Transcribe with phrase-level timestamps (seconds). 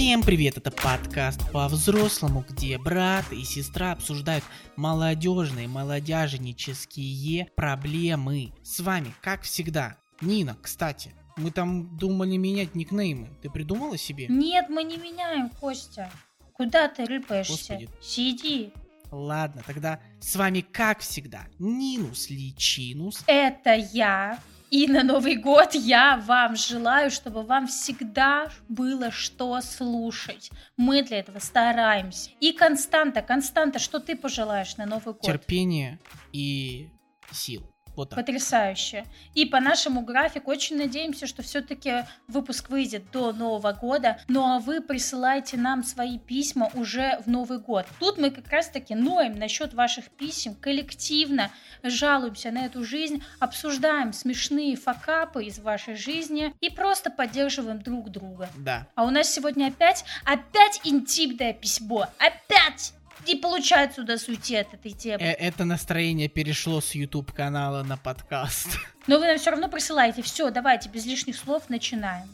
[0.00, 4.42] Всем привет, это подкаст по-взрослому, где брат и сестра обсуждают
[4.74, 8.54] молодежные, молодяжнические проблемы.
[8.62, 11.14] С вами, как всегда, Нина, кстати.
[11.36, 13.28] Мы там думали менять никнеймы.
[13.42, 14.24] Ты придумала себе?
[14.30, 16.10] Нет, мы не меняем, Костя.
[16.54, 17.52] Куда ты рыпаешься?
[17.52, 17.90] Господи.
[18.00, 18.72] Сиди.
[19.10, 23.22] Ладно, тогда с вами, как всегда, Нинус Личинус.
[23.26, 24.38] Это я.
[24.70, 30.50] И на Новый год я вам желаю, чтобы вам всегда было что слушать.
[30.76, 32.30] Мы для этого стараемся.
[32.38, 35.22] И Константа, Константа, что ты пожелаешь на Новый год?
[35.22, 35.98] Терпение
[36.32, 36.88] и
[37.32, 37.68] сил.
[37.96, 38.18] Вот так.
[38.18, 39.04] Потрясающе.
[39.34, 44.18] И по нашему графику очень надеемся, что все-таки выпуск выйдет до Нового года.
[44.28, 47.86] Ну а вы присылайте нам свои письма уже в Новый год.
[47.98, 51.50] Тут мы как раз-таки ноем насчет ваших писем, коллективно
[51.82, 58.48] жалуемся на эту жизнь, обсуждаем смешные факапы из вашей жизни и просто поддерживаем друг друга.
[58.56, 58.86] Да.
[58.94, 62.06] А у нас сегодня опять, опять интимное письмо.
[62.18, 62.94] Опять!
[63.26, 65.22] Не получается нас уйти от этой темы.
[65.22, 68.78] Э, Это настроение перешло с YouTube канала на подкаст.
[69.06, 70.22] Но вы нам все равно присылаете.
[70.22, 72.28] Все, давайте, без лишних слов начинаем.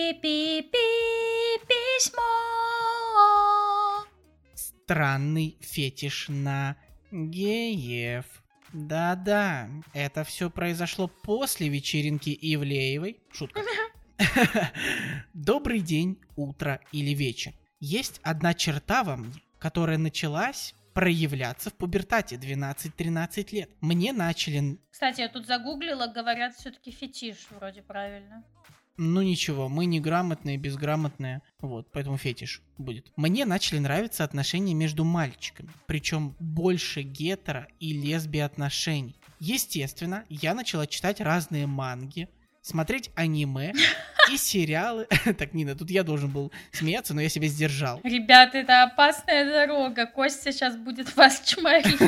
[0.00, 0.68] Пи-пи-пи-пи-пи-пи,
[1.68, 2.22] письмо.
[4.54, 6.76] Странный фетиш на
[7.12, 8.24] геев.
[8.72, 13.20] Да-да, это все произошло после вечеринки Ивлеевой.
[13.32, 13.62] Шутка.
[15.34, 17.52] Добрый день, утро или вечер.
[17.78, 23.70] Есть одна черта во мне, которая началась проявляться в пубертате 12-13 лет.
[23.80, 28.44] Мне начали Кстати, я тут загуглила, говорят, все-таки фетиш вроде правильно.
[28.96, 33.10] Ну ничего, мы неграмотные, безграмотные, вот, поэтому фетиш будет.
[33.16, 39.16] Мне начали нравиться отношения между мальчиками, причем больше гетеро и лесби отношений.
[39.38, 42.28] Естественно, я начала читать разные манги,
[42.62, 43.72] смотреть аниме
[44.32, 45.06] и сериалы.
[45.38, 48.00] Так, Нина, тут я должен был смеяться, но я себя сдержал.
[48.02, 50.06] Ребята, это опасная дорога.
[50.06, 51.98] Костя сейчас будет вас чморить.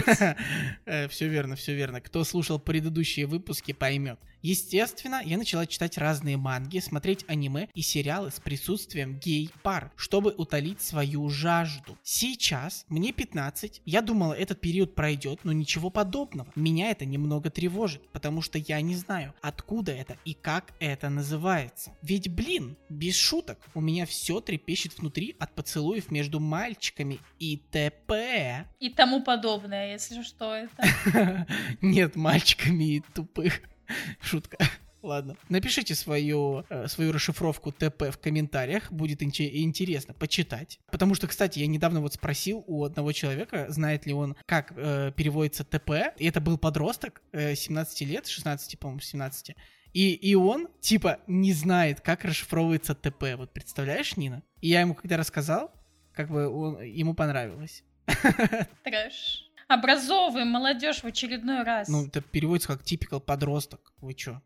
[1.10, 2.00] Все верно, все верно.
[2.00, 4.18] Кто слушал предыдущие выпуски, поймет.
[4.42, 10.82] Естественно, я начала читать разные манги, смотреть аниме и сериалы с присутствием гей-пар, чтобы утолить
[10.82, 11.96] свою жажду.
[12.02, 16.50] Сейчас мне 15, я думала, этот период пройдет, но ничего подобного.
[16.56, 21.96] Меня это немного тревожит, потому что я не знаю, откуда это и как это называется.
[22.02, 28.66] Ведь, блин, без шуток, у меня все трепещет внутри от поцелуев между мальчиками и т.п.
[28.80, 31.46] И тому подобное, если что это.
[31.80, 33.60] Нет, мальчиками и тупых.
[34.20, 34.58] Шутка.
[35.02, 35.36] Ладно.
[35.48, 38.92] Напишите свою, э, свою расшифровку ТП в комментариях.
[38.92, 40.78] Будет инте- интересно почитать.
[40.90, 45.12] Потому что, кстати, я недавно вот спросил у одного человека, знает ли он, как э,
[45.16, 46.14] переводится ТП.
[46.18, 49.56] И это был подросток, э, 17 лет, 16, по-моему, 17.
[49.92, 53.34] И, и он, типа, не знает, как расшифровывается ТП.
[53.36, 54.42] Вот представляешь, Нина?
[54.60, 55.72] И я ему когда рассказал,
[56.14, 57.82] как бы он, ему понравилось.
[58.84, 59.50] Трэш.
[59.72, 61.88] Образовываем молодежь в очередной раз.
[61.88, 63.94] Ну, это переводится как типикал подросток.
[64.02, 64.42] Вы чё?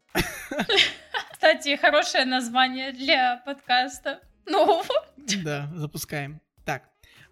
[1.33, 4.21] Кстати, хорошее название для подкаста.
[4.47, 4.85] Ну,
[5.43, 6.41] Да, запускаем.
[6.65, 6.85] Так,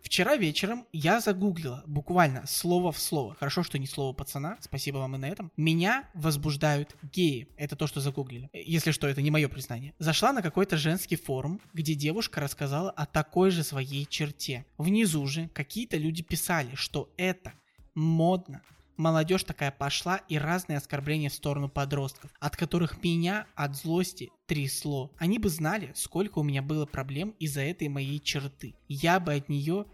[0.02, 3.36] вчера вечером я загуглила буквально слово в слово.
[3.36, 5.52] Хорошо, что не слово пацана, спасибо вам и на этом.
[5.56, 7.46] Меня возбуждают геи.
[7.56, 8.50] Это то, что загуглили.
[8.52, 9.94] Если что, это не мое признание.
[10.00, 14.66] Зашла на какой-то женский форум, где девушка рассказала о такой же своей черте.
[14.78, 17.52] Внизу же какие-то люди писали, что это
[17.94, 18.62] модно.
[18.96, 25.10] Молодежь такая пошла и разные оскорбления в сторону подростков, от которых меня от злости трясло.
[25.18, 28.76] Они бы знали, сколько у меня было проблем из-за этой моей черты.
[28.86, 29.86] Я бы от нее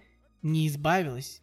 [0.43, 1.43] не избавилась.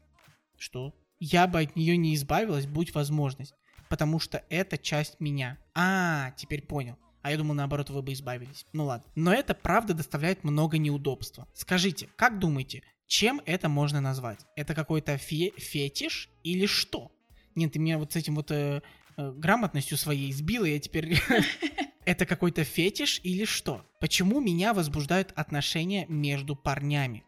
[0.55, 0.93] Что?
[1.19, 3.55] Я бы от нее не избавилась, будь возможность.
[3.89, 5.57] Потому что это часть меня.
[5.73, 6.97] А, теперь понял.
[7.23, 8.65] А я думал, наоборот, вы бы избавились.
[8.71, 9.11] Ну ладно.
[9.15, 11.47] Но это правда доставляет много неудобства.
[11.53, 14.45] Скажите, как думаете, чем это можно назвать?
[14.55, 17.11] Это какой-то фе- фетиш или что?
[17.55, 18.81] Нет, ты меня вот с этим вот э,
[19.17, 21.17] э, грамотностью своей сбила, я теперь...
[22.05, 23.85] Это какой-то фетиш или что?
[23.99, 27.25] Почему меня возбуждают отношения между парнями?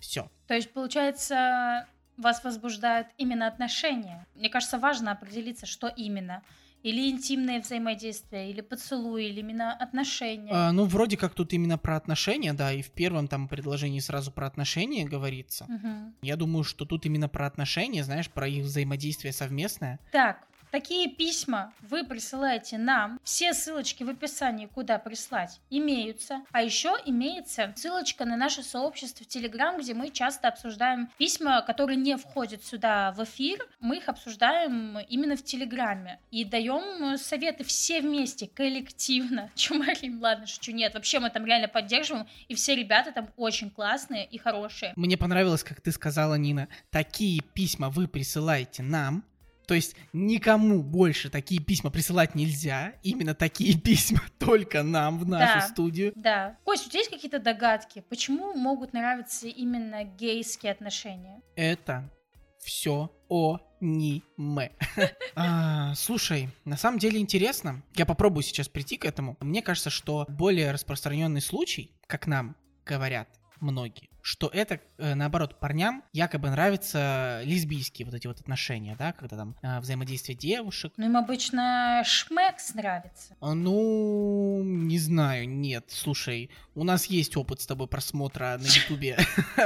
[0.00, 0.30] Все.
[0.46, 1.86] то есть, получается,
[2.16, 4.26] вас возбуждают именно отношения.
[4.34, 6.42] Мне кажется, важно определиться, что именно.
[6.82, 10.52] Или интимное взаимодействие, или поцелуй, или именно отношения.
[10.52, 14.30] А, ну, вроде как тут именно про отношения, да, и в первом там предложении сразу
[14.30, 15.66] про отношения говорится.
[15.68, 16.14] Мгм.
[16.22, 19.98] Я думаю, что тут именно про отношения, знаешь, про их взаимодействие совместное.
[20.12, 23.18] Так, Такие письма вы присылаете нам.
[23.24, 26.42] Все ссылочки в описании, куда прислать, имеются.
[26.52, 31.96] А еще имеется ссылочка на наше сообщество в Телеграм, где мы часто обсуждаем письма, которые
[31.96, 33.66] не входят сюда в эфир.
[33.80, 36.20] Мы их обсуждаем именно в Телеграме.
[36.30, 39.50] И даем советы все вместе, коллективно.
[39.54, 40.94] Чумарим, ладно, шучу, нет.
[40.94, 42.26] Вообще мы там реально поддерживаем.
[42.48, 44.92] И все ребята там очень классные и хорошие.
[44.96, 46.68] Мне понравилось, как ты сказала, Нина.
[46.90, 49.24] Такие письма вы присылаете нам,
[49.68, 52.94] то есть никому больше такие письма присылать нельзя.
[53.02, 55.68] Именно такие письма только нам в нашу Да.
[55.68, 56.12] студию.
[56.16, 56.56] Да.
[56.64, 61.42] Кость, у тебя есть какие-то догадки, почему могут нравиться именно гейские отношения?
[61.54, 62.10] Это
[62.58, 64.70] все аниме.
[65.36, 67.82] А, Слушай, на самом деле интересно.
[67.94, 69.36] Я попробую сейчас прийти к этому.
[69.40, 72.56] Мне кажется, что более распространенный случай, как нам
[72.86, 73.28] говорят
[73.60, 79.36] многие, что это, э, наоборот, парням якобы нравятся лесбийские вот эти вот отношения, да, когда
[79.36, 80.92] там э, взаимодействие девушек.
[80.96, 83.36] Ну, им обычно шмекс нравится.
[83.40, 85.84] А, Ну, не знаю, нет.
[85.88, 89.16] Слушай, у нас есть опыт с тобой просмотра на Ютубе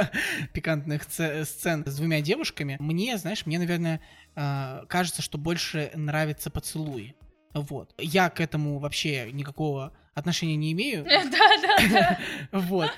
[0.53, 2.77] пикантных це- сцен с двумя девушками.
[2.79, 3.99] Мне, знаешь, мне, наверное,
[4.35, 7.15] а, кажется, что больше нравятся поцелуи.
[7.53, 7.93] Вот.
[7.97, 11.05] Я к этому вообще никакого отношения не имею.
[11.33, 12.19] Да, да, да.
[12.51, 12.91] Вот.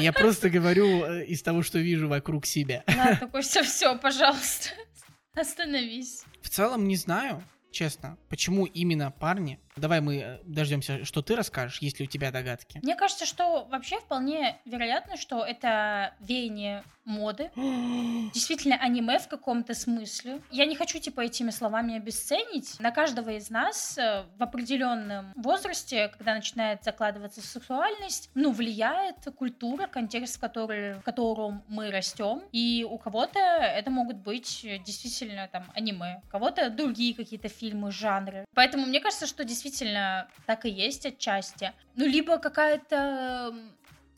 [0.00, 2.84] Я просто говорю э, из того, что вижу вокруг себя.
[2.86, 4.70] Ладно, Костя, все, пожалуйста.
[5.34, 6.24] Остановись.
[6.42, 9.60] В целом не знаю, честно, почему именно парни.
[9.76, 12.80] Давай мы дождемся, что ты расскажешь, есть ли у тебя догадки.
[12.82, 17.50] Мне кажется, что вообще вполне вероятно, что это веяние моды.
[17.56, 20.40] Действительно, аниме в каком-то смысле.
[20.50, 22.78] Я не хочу, типа, этими словами обесценить.
[22.78, 29.86] На каждого из нас э, в определенном возрасте, когда начинает закладываться сексуальность, ну, влияет культура,
[29.86, 32.42] контекст, в, который, в котором мы растем.
[32.52, 37.90] И у кого-то это могут быть э, действительно там аниме, у кого-то другие какие-то фильмы,
[37.90, 38.44] жанры.
[38.54, 39.59] Поэтому мне кажется, что действительно
[40.46, 41.72] так и есть отчасти.
[41.96, 43.54] Ну, либо какая-то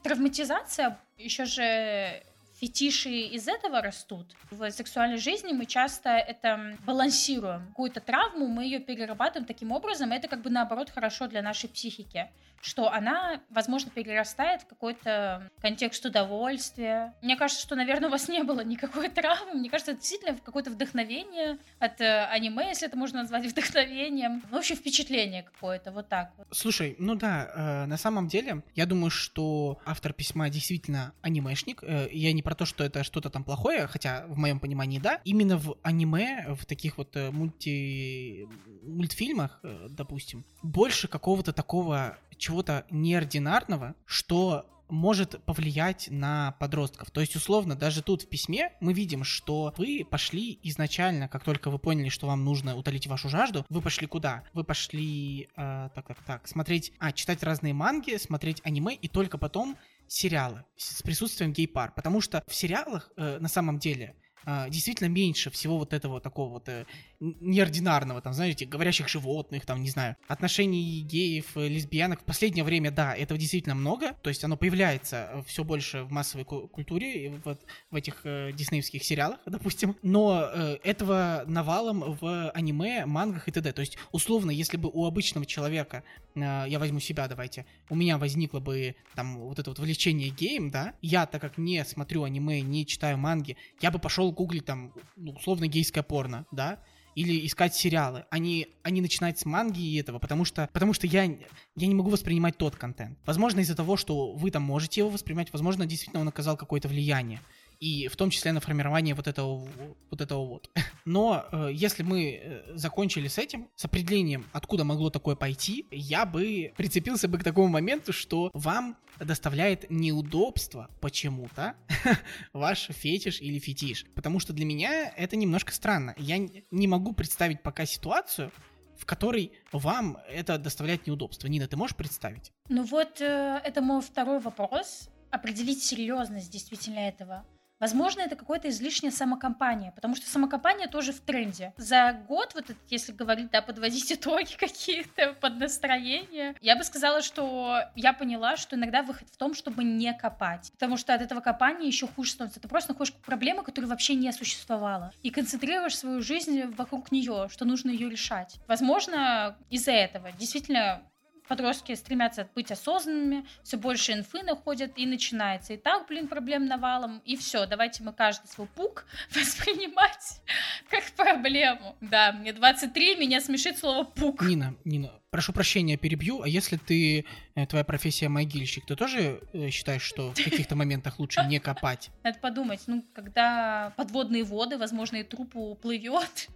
[0.02, 2.22] травматизация, еще же
[2.60, 4.26] фетиши из этого растут.
[4.50, 7.66] В сексуальной жизни мы часто это балансируем.
[7.68, 12.30] Какую-то травму мы ее перерабатываем таким образом, это как бы наоборот хорошо для нашей психики
[12.62, 17.12] что она, возможно, перерастает в какой-то контекст удовольствия.
[17.20, 19.54] Мне кажется, что, наверное, у вас не было никакой травмы.
[19.54, 24.42] Мне кажется, это действительно какое-то вдохновение от э, аниме, если это можно назвать вдохновением.
[24.48, 26.46] Ну, в общем, впечатление какое-то, вот так вот.
[26.52, 31.82] Слушай, ну да, э, на самом деле, я думаю, что автор письма действительно анимешник.
[31.82, 35.20] Э, я не про то, что это что-то там плохое, хотя в моем понимании да.
[35.24, 38.46] Именно в аниме, в таких вот э, мульти...
[38.84, 42.18] мультфильмах, э, допустим, больше какого-то такого
[42.52, 47.10] чего-то неординарного, что может повлиять на подростков.
[47.10, 51.70] То есть, условно, даже тут в письме мы видим, что вы пошли изначально, как только
[51.70, 54.44] вы поняли, что вам нужно утолить вашу жажду, вы пошли куда?
[54.52, 59.38] Вы пошли, э, так, так, так, смотреть, а, читать разные манги, смотреть аниме, и только
[59.38, 59.78] потом
[60.08, 61.94] сериалы с присутствием гей-пар.
[61.96, 64.14] Потому что в сериалах, э, на самом деле,
[64.44, 66.84] э, действительно меньше всего вот этого такого вот э,
[67.22, 72.20] неординарного, там, знаете, говорящих животных, там, не знаю, отношений геев, э, лесбиянок.
[72.20, 76.44] В последнее время, да, этого действительно много, то есть оно появляется все больше в массовой
[76.44, 83.06] ку- культуре, вот в этих э, диснеевских сериалах, допустим, но э, этого навалом в аниме,
[83.06, 83.72] мангах и т.д.
[83.72, 86.02] То есть, условно, если бы у обычного человека,
[86.34, 90.70] э, я возьму себя, давайте, у меня возникло бы там вот это вот влечение геем,
[90.70, 94.92] да, я, так как не смотрю аниме, не читаю манги, я бы пошел гуглить там,
[95.16, 96.80] условно, гейское порно, да,
[97.14, 100.92] или искать сериалы, а не, а не начинать с манги и этого, потому что, потому
[100.92, 103.18] что я, я не могу воспринимать тот контент.
[103.26, 107.40] Возможно, из-за того, что вы там можете его воспринимать, возможно, действительно он оказал какое-то влияние.
[107.82, 109.66] И в том числе на формирование вот этого
[110.08, 110.20] вот.
[110.20, 110.70] Этого вот.
[111.04, 116.24] Но э, если мы э, закончили с этим, с определением, откуда могло такое пойти, я
[116.24, 121.74] бы прицепился бы к такому моменту, что вам доставляет неудобство почему-то
[122.52, 124.06] ваш фетиш или фетиш.
[124.14, 126.14] Потому что для меня это немножко странно.
[126.18, 126.38] Я
[126.70, 128.52] не могу представить пока ситуацию,
[128.96, 131.48] в которой вам это доставляет неудобство.
[131.48, 132.52] Нина, ты можешь представить?
[132.68, 135.08] Ну вот, э, это мой второй вопрос.
[135.32, 137.44] Определить серьезность действительно этого.
[137.82, 141.74] Возможно, это какое-то излишнее самокомпания, потому что самокомпания тоже в тренде.
[141.76, 147.80] За год, вот если говорить, да, подводить итоги какие-то под настроение, я бы сказала, что
[147.96, 150.70] я поняла, что иногда выход в том, чтобы не копать.
[150.70, 152.60] Потому что от этого копания еще хуже становится.
[152.60, 155.12] Ты просто находишь проблему, которая вообще не существовала.
[155.24, 158.60] И концентрируешь свою жизнь вокруг нее, что нужно ее решать.
[158.68, 161.02] Возможно, из-за этого действительно
[161.48, 165.74] подростки стремятся быть осознанными, все больше инфы находят, и начинается.
[165.74, 170.40] И так, блин, проблем навалом, и все, давайте мы каждый свой пук воспринимать
[170.88, 171.96] как проблему.
[172.00, 174.42] Да, мне 23, меня смешит слово пук.
[174.42, 179.70] Нина, Нина, прошу прощения, перебью, а если ты, э, твоя профессия могильщик, ты тоже э,
[179.70, 182.10] считаешь, что в каких-то моментах лучше не копать?
[182.22, 186.48] Надо подумать, ну, когда подводные воды, возможно, и труп уплывет.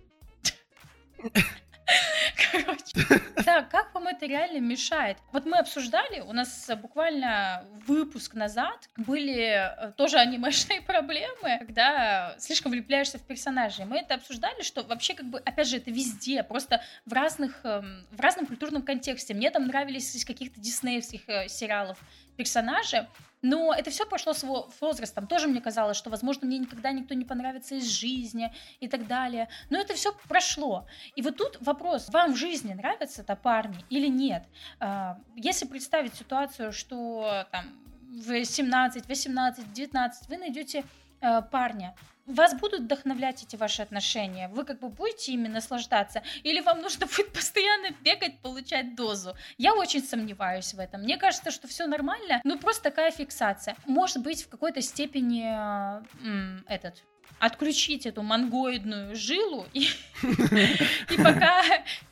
[2.52, 3.20] Короче.
[3.44, 5.18] Да, как вам это реально мешает?
[5.32, 12.72] Вот мы обсуждали, у нас буквально выпуск назад были э, тоже анимешные проблемы, когда слишком
[12.72, 13.84] влюбляешься в персонажей.
[13.84, 18.06] Мы это обсуждали, что вообще как бы, опять же, это везде, просто в разных, эм,
[18.10, 19.34] в разном культурном контексте.
[19.34, 21.98] Мне там нравились из каких-то диснеевских э, сериалов
[22.36, 23.06] персонажи,
[23.46, 24.44] но это все прошло с
[24.80, 25.26] возрастом.
[25.28, 29.48] Тоже мне казалось, что, возможно, мне никогда никто не понравится из жизни и так далее.
[29.70, 30.86] Но это все прошло.
[31.14, 34.44] И вот тут вопрос, вам в жизни нравятся это парни или нет?
[34.80, 37.64] А, если представить ситуацию, что там
[38.02, 40.84] в 17, 18, 19 вы найдете
[41.20, 41.94] э, парня,
[42.26, 44.48] вас будут вдохновлять эти ваши отношения?
[44.48, 46.22] Вы как бы будете ими наслаждаться?
[46.42, 49.34] Или вам нужно будет постоянно бегать, получать дозу?
[49.58, 51.02] Я очень сомневаюсь в этом.
[51.02, 53.76] Мне кажется, что все нормально, ну просто такая фиксация.
[53.86, 55.44] Может быть, в какой-то степени
[56.24, 57.02] м, этот
[57.38, 59.88] отключить эту мангоидную жилу и,
[60.22, 61.62] и пока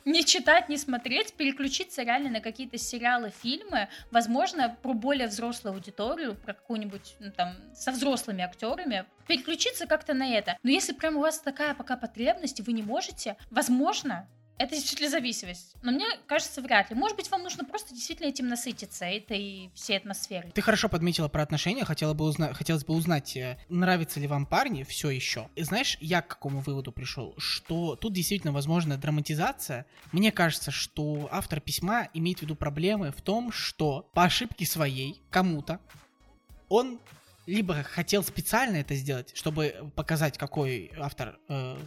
[0.05, 6.35] не читать, не смотреть, переключиться реально на какие-то сериалы, фильмы, возможно, про более взрослую аудиторию,
[6.35, 10.57] про какую-нибудь, ну, там, со взрослыми актерами, переключиться как-то на это.
[10.63, 15.75] Но если прям у вас такая пока потребность, вы не можете, возможно, это действительно зависимость.
[15.81, 16.95] Но мне кажется, вряд ли.
[16.95, 20.51] Может быть, вам нужно просто действительно этим насытиться, этой всей атмосферой.
[20.51, 21.83] Ты хорошо подметила про отношения.
[21.83, 22.53] Хотела бы узна...
[22.53, 25.49] Хотелось бы узнать, э, нравятся ли вам парни все еще.
[25.55, 27.33] И знаешь, я к какому выводу пришел?
[27.37, 29.85] Что тут действительно возможна драматизация.
[30.11, 35.21] Мне кажется, что автор письма имеет в виду проблемы в том, что по ошибке своей
[35.31, 35.79] кому-то
[36.69, 36.99] он
[37.45, 41.77] либо хотел специально это сделать, чтобы показать, какой автор э,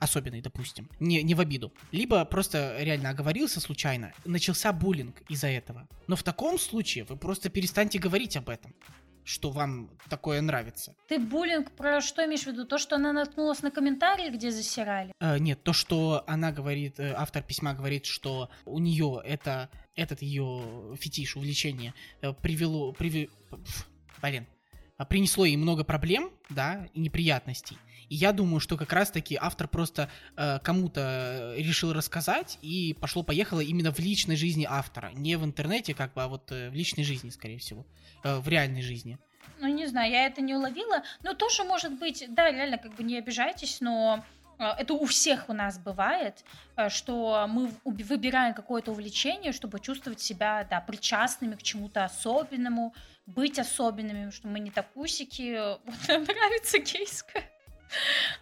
[0.00, 1.72] особенный, допустим, не, не в обиду.
[1.92, 5.88] Либо просто реально оговорился случайно, начался буллинг из-за этого.
[6.08, 8.74] Но в таком случае вы просто перестаньте говорить об этом
[9.24, 10.96] что вам такое нравится.
[11.06, 12.64] Ты буллинг про что имеешь в виду?
[12.64, 15.12] То, что она наткнулась на комментарии, где засирали?
[15.20, 20.22] Э, нет, то, что она говорит, э, автор письма говорит, что у нее это, этот
[20.22, 23.30] ее фетиш, увлечение э, привело, приви,
[24.20, 24.46] блин,
[25.08, 27.78] принесло ей много проблем, да, и неприятностей.
[28.10, 33.92] И я думаю, что как раз-таки автор просто э, кому-то решил рассказать и пошло-поехало именно
[33.92, 35.12] в личной жизни автора.
[35.14, 37.86] Не в интернете, как бы, а вот э, в личной жизни, скорее всего.
[38.24, 39.16] Э, в реальной жизни.
[39.60, 41.04] Ну, не знаю, я это не уловила.
[41.22, 44.24] Но тоже может быть, да, реально, как бы не обижайтесь, но
[44.58, 46.44] э, это у всех у нас бывает,
[46.76, 52.92] э, что мы выбираем какое-то увлечение, чтобы чувствовать себя, да, причастными к чему-то особенному,
[53.26, 55.78] быть особенными, что мы не такусики.
[55.84, 57.49] Вот нам нравится гейская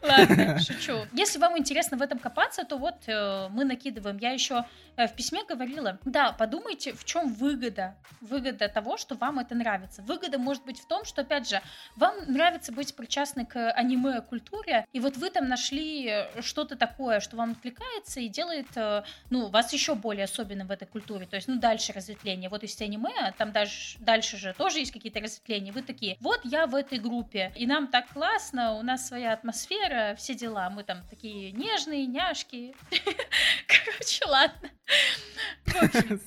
[0.03, 1.07] Ладно, шучу.
[1.13, 4.19] Если вам интересно в этом копаться, то вот э, мы накидываем.
[4.19, 4.65] Я еще
[4.97, 7.97] э, в письме говорила, да, подумайте, в чем выгода.
[8.21, 10.03] Выгода того, что вам это нравится.
[10.03, 11.61] Выгода может быть в том, что, опять же,
[11.97, 17.37] вам нравится быть причастны к аниме-культуре, и вот вы там нашли э, что-то такое, что
[17.37, 21.27] вам откликается и делает, э, ну, вас еще более особенным в этой культуре.
[21.27, 22.51] То есть, ну, дальше разветвление.
[22.51, 25.73] Вот есть аниме, а там дальше, дальше же тоже есть какие-то разветвления.
[25.73, 30.15] Вы такие, вот я в этой группе, и нам так классно, у нас своя атмосфера,
[30.17, 30.69] все дела.
[30.71, 32.75] Мы там такие нежные, няшки.
[33.67, 34.71] Короче, ладно.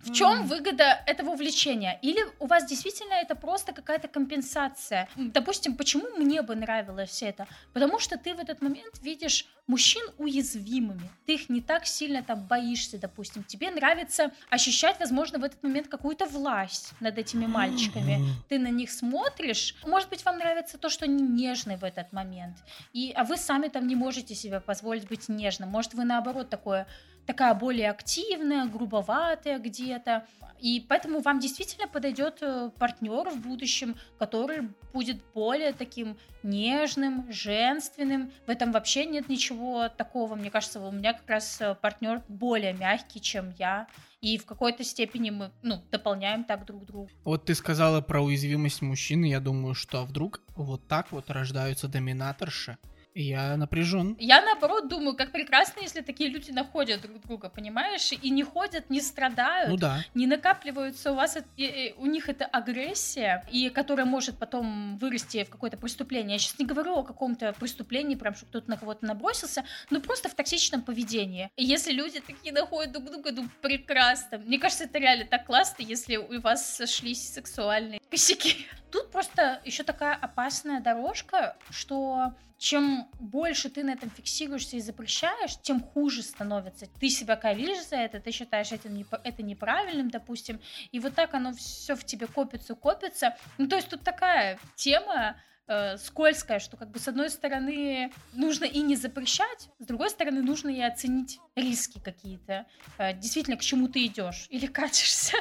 [0.00, 1.98] В чем выгода этого увлечения?
[2.02, 5.08] Или у вас действительно это просто какая-то компенсация?
[5.16, 7.46] Допустим, почему мне бы нравилось все это?
[7.72, 11.10] Потому что ты в этот момент видишь мужчин уязвимыми.
[11.26, 13.44] Ты их не так сильно там боишься, допустим.
[13.44, 18.20] Тебе нравится ощущать, возможно, в этот момент какую-то власть над этими мальчиками.
[18.48, 19.74] Ты на них смотришь.
[19.84, 22.56] Может быть, вам нравится то, что они нежны в этот момент.
[22.92, 25.68] И, а вы сами там не можете себе позволить быть нежным.
[25.68, 26.86] Может, вы наоборот такое
[27.26, 30.26] такая более активная, грубоватая где-то.
[30.60, 38.30] И поэтому вам действительно подойдет э, партнер в будущем, который будет более таким нежным, женственным.
[38.46, 40.34] В этом вообще нет ничего такого.
[40.34, 43.86] Мне кажется, у меня как раз э, партнер более мягкий, чем я.
[44.20, 47.10] И в какой-то степени мы ну, дополняем так друг друга.
[47.24, 49.24] Вот ты сказала про уязвимость мужчины.
[49.26, 52.76] Я думаю, что вдруг вот так вот рождаются доминаторши
[53.14, 54.16] Я напряжен.
[54.18, 58.12] Я наоборот думаю, как прекрасно, если такие люди находят друг друга, понимаешь?
[58.12, 60.04] И не ходят, не страдают, Ну да.
[60.14, 65.44] не накапливаются у вас, э, э, у них эта агрессия, и которая может потом вырасти
[65.44, 66.34] в какое-то преступление.
[66.34, 70.28] Я сейчас не говорю о каком-то преступлении, прям, что кто-то на кого-то набросился, но просто
[70.28, 71.50] в токсичном поведении.
[71.56, 74.38] И если люди такие находят друг друга, ну прекрасно.
[74.38, 78.66] Мне кажется, это реально так классно, если у вас сошлись сексуальные косяки.
[78.90, 85.58] Тут просто еще такая опасная дорожка, что чем больше ты на этом фиксируешься и запрещаешь,
[85.62, 86.86] тем хуже становится.
[87.00, 90.60] Ты себя коришь за это, ты считаешь это, не, это неправильным, допустим,
[90.92, 93.34] и вот так оно все в тебе копится, копится.
[93.56, 98.66] Ну, то есть тут такая тема э, скользкая, что как бы с одной стороны нужно
[98.66, 102.66] и не запрещать, с другой стороны нужно и оценить риски какие-то.
[102.98, 105.38] Э, действительно, к чему ты идешь или катишься.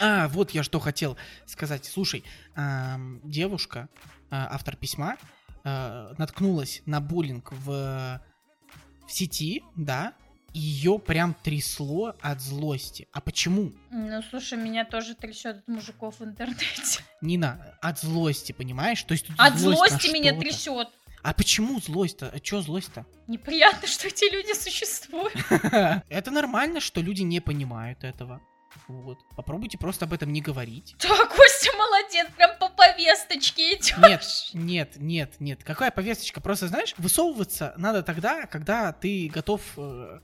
[0.00, 1.84] А, вот я что хотел сказать.
[1.84, 2.24] Слушай,
[2.54, 3.90] ам, девушка,
[4.30, 5.18] а, автор письма,
[5.64, 8.20] а, наткнулась на буллинг в,
[9.06, 10.14] в сети, да,
[10.54, 13.08] ее прям трясло от злости.
[13.12, 13.72] А почему?
[13.90, 17.02] Ну, слушай, меня тоже трясет от мужиков в интернете.
[17.20, 19.02] Нина, от злости, понимаешь?
[19.02, 20.88] То есть тут От злость злости меня трясет.
[21.22, 22.30] А почему злость-то?
[22.34, 23.06] А чё злость-то?
[23.28, 25.32] Неприятно, что эти люди существуют.
[26.08, 28.40] Это нормально, что люди не понимают этого.
[28.88, 29.18] Вот.
[29.36, 30.96] Попробуйте просто об этом не говорить.
[31.00, 32.51] Да, Костя молодец, прям
[32.82, 33.96] повесточке идешь.
[33.98, 34.24] Нет,
[34.54, 35.64] нет, нет, нет.
[35.64, 36.40] Какая повесточка?
[36.40, 40.20] Просто, знаешь, высовываться надо тогда, когда ты готов э,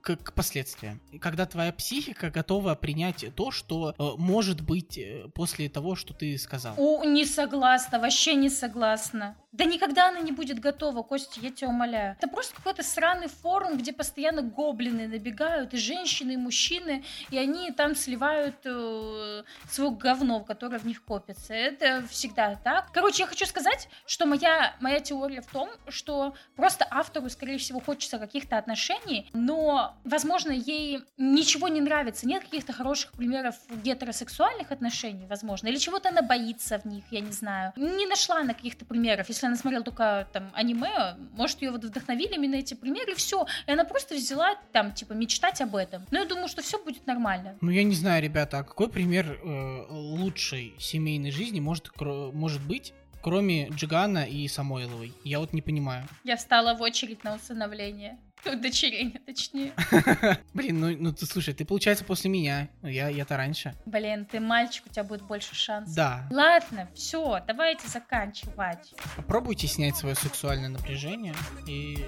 [0.00, 1.00] к, к последствиям.
[1.20, 6.36] Когда твоя психика готова принять то, что э, может быть э, после того, что ты
[6.38, 6.74] сказал.
[6.76, 9.36] У, не согласна, вообще не согласна.
[9.54, 12.16] Да никогда она не будет готова, Костя, я тебя умоляю.
[12.18, 17.70] Это просто какой-то сраный форум, где постоянно гоблины набегают, и женщины, и мужчины, и они
[17.70, 21.54] там сливают э, свое говно, которое в них копится.
[21.54, 22.90] Это всегда так.
[22.92, 27.78] Короче, я хочу сказать, что моя, моя теория в том, что просто автору, скорее всего,
[27.78, 35.26] хочется каких-то отношений, но, возможно, ей ничего не нравится, нет каких-то хороших примеров гетеросексуальных отношений,
[35.28, 37.72] возможно, или чего-то она боится в них, я не знаю.
[37.76, 39.28] Не нашла она каких-то примеров.
[39.28, 43.46] Если она смотрела только там аниме, может, ее вот вдохновили именно эти примеры, все.
[43.66, 46.06] И она просто взяла там, типа, мечтать об этом.
[46.10, 47.56] Но я думаю, что все будет нормально.
[47.60, 52.92] Ну, я не знаю, ребята, а какой пример э, лучшей семейной жизни может, может быть,
[53.22, 55.12] кроме Джигана и Самойловой?
[55.24, 56.06] Я вот не понимаю.
[56.24, 58.18] Я встала в очередь на усыновление.
[58.46, 59.72] Удочерение, точнее.
[60.54, 62.68] Блин, ну, ну ты слушай, ты, получается, после меня.
[62.82, 63.74] Ну, Я, я-то раньше.
[63.86, 65.94] Блин, ты мальчик, у тебя будет больше шансов.
[65.94, 66.26] Да.
[66.30, 68.94] Ладно, все, давайте заканчивать.
[69.16, 71.34] Попробуйте снять свое сексуальное напряжение,
[71.66, 72.04] и,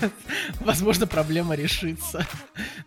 [0.60, 2.26] возможно, проблема решится.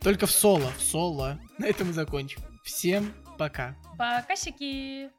[0.02, 1.40] Только в соло, в соло.
[1.58, 2.42] На этом и закончим.
[2.64, 3.76] Всем пока.
[3.98, 5.10] Пока, сики.